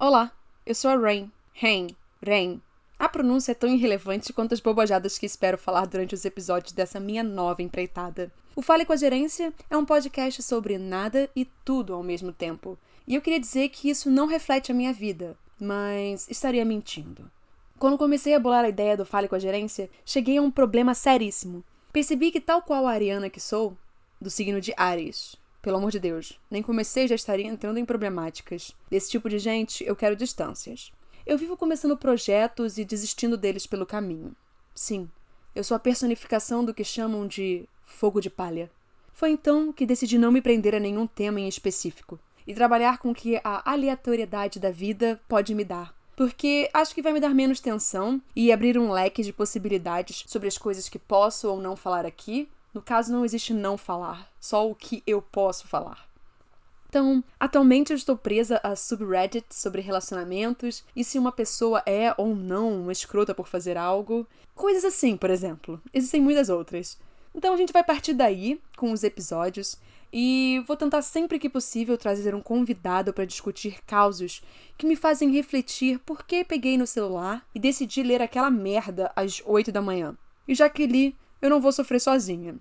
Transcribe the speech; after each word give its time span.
Olá, 0.00 0.30
eu 0.64 0.76
sou 0.76 0.92
a 0.92 0.96
Rain. 0.96 1.28
Rain. 1.52 1.88
Rain. 2.24 2.62
A 2.96 3.08
pronúncia 3.08 3.50
é 3.50 3.54
tão 3.54 3.68
irrelevante 3.68 4.32
quanto 4.32 4.54
as 4.54 4.60
bobajadas 4.60 5.18
que 5.18 5.26
espero 5.26 5.58
falar 5.58 5.88
durante 5.88 6.14
os 6.14 6.24
episódios 6.24 6.72
dessa 6.72 7.00
minha 7.00 7.24
nova 7.24 7.62
empreitada. 7.62 8.30
O 8.54 8.62
Fale 8.62 8.84
com 8.84 8.92
a 8.92 8.96
Gerência 8.96 9.52
é 9.68 9.76
um 9.76 9.84
podcast 9.84 10.40
sobre 10.40 10.78
nada 10.78 11.28
e 11.34 11.44
tudo 11.64 11.94
ao 11.94 12.04
mesmo 12.04 12.32
tempo. 12.32 12.78
E 13.08 13.16
eu 13.16 13.20
queria 13.20 13.40
dizer 13.40 13.70
que 13.70 13.90
isso 13.90 14.08
não 14.08 14.28
reflete 14.28 14.70
a 14.70 14.74
minha 14.74 14.92
vida, 14.92 15.36
mas 15.60 16.28
estaria 16.30 16.64
mentindo. 16.64 17.28
Quando 17.76 17.98
comecei 17.98 18.36
a 18.36 18.40
bolar 18.40 18.64
a 18.64 18.68
ideia 18.68 18.96
do 18.96 19.04
Fale 19.04 19.26
com 19.26 19.34
a 19.34 19.40
Gerência, 19.40 19.90
cheguei 20.04 20.38
a 20.38 20.42
um 20.42 20.50
problema 20.50 20.94
seríssimo. 20.94 21.64
Percebi 21.92 22.30
que, 22.30 22.40
tal 22.40 22.62
qual 22.62 22.86
a 22.86 22.92
Ariana 22.92 23.28
que 23.28 23.40
sou, 23.40 23.76
do 24.20 24.30
signo 24.30 24.60
de 24.60 24.72
Ares, 24.76 25.34
pelo 25.60 25.76
amor 25.76 25.90
de 25.90 25.98
Deus, 25.98 26.38
nem 26.50 26.62
comecei 26.62 27.08
já 27.08 27.14
estaria 27.14 27.46
entrando 27.46 27.78
em 27.78 27.84
problemáticas. 27.84 28.74
Desse 28.90 29.10
tipo 29.10 29.28
de 29.28 29.38
gente, 29.38 29.84
eu 29.84 29.96
quero 29.96 30.16
distâncias. 30.16 30.92
Eu 31.26 31.36
vivo 31.36 31.56
começando 31.56 31.96
projetos 31.96 32.78
e 32.78 32.84
desistindo 32.84 33.36
deles 33.36 33.66
pelo 33.66 33.84
caminho. 33.84 34.34
Sim, 34.74 35.10
eu 35.54 35.64
sou 35.64 35.74
a 35.74 35.80
personificação 35.80 36.64
do 36.64 36.72
que 36.72 36.84
chamam 36.84 37.26
de 37.26 37.68
fogo 37.84 38.20
de 38.20 38.30
palha. 38.30 38.70
Foi 39.12 39.30
então 39.30 39.72
que 39.72 39.84
decidi 39.84 40.16
não 40.16 40.30
me 40.30 40.40
prender 40.40 40.74
a 40.74 40.80
nenhum 40.80 41.06
tema 41.06 41.40
em 41.40 41.48
específico 41.48 42.18
e 42.46 42.54
trabalhar 42.54 42.98
com 42.98 43.10
o 43.10 43.14
que 43.14 43.36
a 43.42 43.70
aleatoriedade 43.70 44.60
da 44.60 44.70
vida 44.70 45.20
pode 45.28 45.54
me 45.54 45.64
dar. 45.64 45.94
Porque 46.16 46.70
acho 46.72 46.94
que 46.94 47.02
vai 47.02 47.12
me 47.12 47.20
dar 47.20 47.34
menos 47.34 47.60
tensão 47.60 48.22
e 48.34 48.50
abrir 48.50 48.78
um 48.78 48.90
leque 48.90 49.22
de 49.22 49.32
possibilidades 49.32 50.24
sobre 50.26 50.48
as 50.48 50.56
coisas 50.56 50.88
que 50.88 50.98
posso 50.98 51.48
ou 51.48 51.60
não 51.60 51.76
falar 51.76 52.06
aqui, 52.06 52.48
no 52.72 52.82
caso, 52.82 53.12
não 53.12 53.24
existe 53.24 53.52
não 53.52 53.76
falar, 53.76 54.30
só 54.40 54.68
o 54.68 54.74
que 54.74 55.02
eu 55.06 55.20
posso 55.22 55.66
falar. 55.66 56.08
Então, 56.88 57.22
atualmente 57.38 57.92
eu 57.92 57.96
estou 57.96 58.16
presa 58.16 58.60
a 58.62 58.74
subreddits 58.74 59.58
sobre 59.58 59.82
relacionamentos 59.82 60.82
e 60.96 61.04
se 61.04 61.18
uma 61.18 61.30
pessoa 61.30 61.82
é 61.84 62.14
ou 62.16 62.34
não 62.34 62.80
uma 62.80 62.92
escrota 62.92 63.34
por 63.34 63.46
fazer 63.46 63.76
algo. 63.76 64.26
Coisas 64.54 64.84
assim, 64.84 65.16
por 65.16 65.28
exemplo. 65.28 65.80
Existem 65.92 66.20
muitas 66.20 66.48
outras. 66.48 66.98
Então 67.34 67.52
a 67.52 67.56
gente 67.58 67.74
vai 67.74 67.84
partir 67.84 68.14
daí 68.14 68.58
com 68.76 68.90
os 68.90 69.04
episódios 69.04 69.76
e 70.10 70.62
vou 70.66 70.76
tentar 70.76 71.02
sempre 71.02 71.38
que 71.38 71.50
possível 71.50 71.98
trazer 71.98 72.34
um 72.34 72.40
convidado 72.40 73.12
para 73.12 73.26
discutir 73.26 73.80
causos 73.86 74.42
que 74.78 74.86
me 74.86 74.96
fazem 74.96 75.30
refletir 75.30 75.98
por 75.98 76.24
que 76.24 76.42
peguei 76.42 76.78
no 76.78 76.86
celular 76.86 77.46
e 77.54 77.60
decidi 77.60 78.02
ler 78.02 78.22
aquela 78.22 78.50
merda 78.50 79.12
às 79.14 79.42
8 79.44 79.70
da 79.70 79.82
manhã. 79.82 80.16
E 80.46 80.54
já 80.54 80.70
que 80.70 80.86
li, 80.86 81.14
eu 81.40 81.50
não 81.50 81.60
vou 81.60 81.72
sofrer 81.72 82.00
sozinha. 82.00 82.56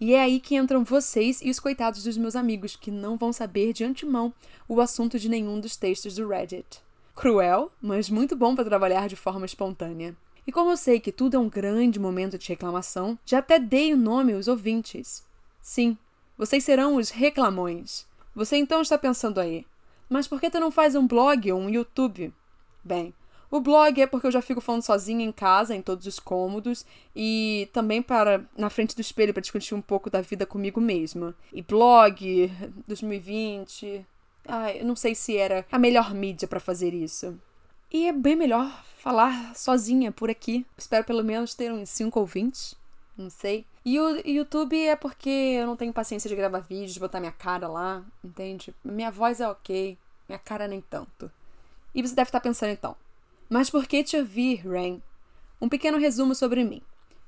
E 0.00 0.14
é 0.14 0.22
aí 0.22 0.40
que 0.40 0.56
entram 0.56 0.82
vocês 0.82 1.40
e 1.42 1.48
os 1.48 1.60
coitados 1.60 2.02
dos 2.02 2.16
meus 2.16 2.34
amigos, 2.34 2.74
que 2.74 2.90
não 2.90 3.16
vão 3.16 3.32
saber 3.32 3.72
de 3.72 3.84
antemão 3.84 4.34
o 4.68 4.80
assunto 4.80 5.18
de 5.18 5.28
nenhum 5.28 5.60
dos 5.60 5.76
textos 5.76 6.16
do 6.16 6.26
Reddit. 6.26 6.82
Cruel, 7.14 7.70
mas 7.80 8.10
muito 8.10 8.34
bom 8.34 8.54
para 8.54 8.64
trabalhar 8.64 9.08
de 9.08 9.14
forma 9.14 9.46
espontânea. 9.46 10.16
E 10.46 10.50
como 10.50 10.70
eu 10.70 10.76
sei 10.76 10.98
que 10.98 11.12
tudo 11.12 11.36
é 11.36 11.38
um 11.38 11.48
grande 11.48 12.00
momento 12.00 12.36
de 12.36 12.48
reclamação, 12.48 13.16
já 13.24 13.38
até 13.38 13.60
dei 13.60 13.94
o 13.94 13.96
nome 13.96 14.32
aos 14.32 14.48
ouvintes. 14.48 15.24
Sim, 15.60 15.96
vocês 16.36 16.64
serão 16.64 16.96
os 16.96 17.10
reclamões. 17.10 18.04
Você 18.34 18.56
então 18.56 18.80
está 18.80 18.98
pensando 18.98 19.38
aí, 19.38 19.64
mas 20.08 20.26
por 20.26 20.40
que 20.40 20.50
tu 20.50 20.58
não 20.58 20.70
faz 20.70 20.96
um 20.96 21.06
blog 21.06 21.52
ou 21.52 21.60
um 21.60 21.70
YouTube? 21.70 22.32
Bem, 22.82 23.14
o 23.52 23.60
blog 23.60 24.00
é 24.00 24.06
porque 24.06 24.26
eu 24.26 24.30
já 24.30 24.40
fico 24.40 24.62
falando 24.62 24.80
sozinha 24.80 25.22
em 25.22 25.30
casa, 25.30 25.76
em 25.76 25.82
todos 25.82 26.06
os 26.06 26.18
cômodos, 26.18 26.86
e 27.14 27.68
também 27.70 28.00
para 28.00 28.42
na 28.56 28.70
frente 28.70 28.96
do 28.96 29.02
espelho 29.02 29.34
para 29.34 29.42
discutir 29.42 29.74
um 29.74 29.82
pouco 29.82 30.08
da 30.08 30.22
vida 30.22 30.46
comigo 30.46 30.80
mesma. 30.80 31.34
E 31.52 31.60
blog 31.60 32.50
2020, 32.88 34.06
ai, 34.48 34.80
eu 34.80 34.86
não 34.86 34.96
sei 34.96 35.14
se 35.14 35.36
era 35.36 35.66
a 35.70 35.78
melhor 35.78 36.14
mídia 36.14 36.48
para 36.48 36.58
fazer 36.58 36.94
isso. 36.94 37.38
E 37.92 38.06
é 38.06 38.12
bem 38.12 38.34
melhor 38.34 38.82
falar 38.96 39.54
sozinha 39.54 40.10
por 40.10 40.30
aqui. 40.30 40.64
Espero 40.78 41.04
pelo 41.04 41.22
menos 41.22 41.54
ter 41.54 41.70
uns 41.70 41.90
5 41.90 42.18
ouvintes. 42.18 42.74
Não 43.18 43.28
sei. 43.28 43.66
E 43.84 44.00
o 44.00 44.26
YouTube 44.26 44.82
é 44.82 44.96
porque 44.96 45.28
eu 45.28 45.66
não 45.66 45.76
tenho 45.76 45.92
paciência 45.92 46.26
de 46.26 46.34
gravar 46.34 46.60
vídeos, 46.60 46.96
botar 46.96 47.20
minha 47.20 47.32
cara 47.32 47.68
lá, 47.68 48.02
entende? 48.24 48.74
Minha 48.82 49.10
voz 49.10 49.42
é 49.42 49.46
ok, 49.46 49.98
minha 50.26 50.38
cara 50.38 50.66
nem 50.66 50.80
tanto. 50.80 51.30
E 51.94 52.00
você 52.00 52.14
deve 52.14 52.28
estar 52.28 52.40
pensando 52.40 52.70
então, 52.70 52.96
mas 53.52 53.68
por 53.68 53.86
que 53.86 54.02
te 54.02 54.16
ouvir, 54.16 54.66
Rain? 54.66 55.02
Um 55.60 55.68
pequeno 55.68 55.98
resumo 55.98 56.34
sobre 56.34 56.64
mim. 56.64 56.80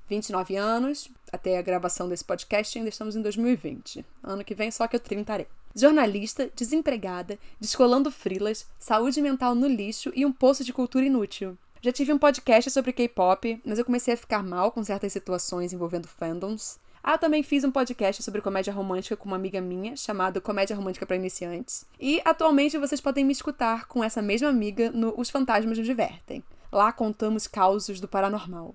29 0.09 0.57
anos, 0.57 1.11
até 1.31 1.59
a 1.59 1.63
gravação 1.63 2.09
desse 2.09 2.25
podcast 2.25 2.79
ainda 2.79 2.89
estamos 2.89 3.15
em 3.15 3.21
2020. 3.21 4.03
Ano 4.23 4.43
que 4.43 4.55
vem 4.55 4.71
só 4.71 4.87
que 4.87 4.97
eu 4.97 5.01
trintarei. 5.01 5.47
Jornalista, 5.75 6.51
desempregada, 6.57 7.39
descolando 7.61 8.11
frilas, 8.11 8.67
saúde 8.79 9.21
mental 9.21 9.55
no 9.55 9.69
lixo 9.69 10.11
e 10.17 10.25
um 10.25 10.33
poço 10.33 10.65
de 10.65 10.73
cultura 10.73 11.05
inútil. 11.05 11.59
Já 11.83 11.93
tive 11.93 12.15
um 12.15 12.19
podcast 12.19 12.71
sobre 12.71 12.95
K-pop, 12.95 13.61
mas 13.63 13.79
eu 13.79 13.85
comecei 13.85 14.15
a 14.15 14.17
ficar 14.17 14.43
mal 14.43 14.73
com 14.73 14.83
certas 14.83 15.13
situações 15.13 15.75
envolvendo 15.75 16.09
fandoms. 16.09 16.79
Ah, 17.07 17.19
também 17.19 17.43
fiz 17.43 17.63
um 17.65 17.71
podcast 17.71 18.23
sobre 18.23 18.41
comédia 18.41 18.73
romântica 18.73 19.15
com 19.15 19.27
uma 19.27 19.37
amiga 19.37 19.61
minha, 19.61 19.95
chamado 19.95 20.41
Comédia 20.41 20.75
Romântica 20.75 21.05
para 21.05 21.17
Iniciantes. 21.17 21.85
E 22.01 22.19
atualmente 22.25 22.79
vocês 22.79 22.99
podem 22.99 23.23
me 23.27 23.33
escutar 23.33 23.87
com 23.87 24.03
essa 24.03 24.23
mesma 24.23 24.49
amiga 24.49 24.91
no 24.91 25.13
Os 25.15 25.29
Fantasmas 25.29 25.77
Nos 25.77 25.87
Divertem. 25.87 26.43
Lá 26.73 26.91
contamos 26.93 27.47
causos 27.47 28.01
do 28.01 28.09
paranormal. 28.09 28.75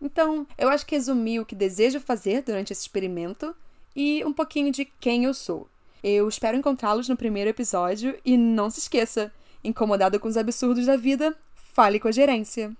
Então, 0.00 0.46
eu 0.56 0.70
acho 0.70 0.86
que 0.86 0.94
resumi 0.94 1.38
o 1.38 1.44
que 1.44 1.54
desejo 1.54 2.00
fazer 2.00 2.40
durante 2.40 2.72
esse 2.72 2.80
experimento 2.80 3.54
e 3.94 4.24
um 4.24 4.32
pouquinho 4.32 4.72
de 4.72 4.86
quem 4.86 5.24
eu 5.24 5.34
sou. 5.34 5.68
Eu 6.02 6.26
espero 6.26 6.56
encontrá-los 6.56 7.06
no 7.06 7.18
primeiro 7.18 7.50
episódio 7.50 8.18
e 8.24 8.38
não 8.38 8.70
se 8.70 8.80
esqueça, 8.80 9.30
incomodado 9.62 10.18
com 10.18 10.26
os 10.26 10.38
absurdos 10.38 10.86
da 10.86 10.96
vida, 10.96 11.36
fale 11.54 12.00
com 12.00 12.08
a 12.08 12.12
gerência. 12.12 12.74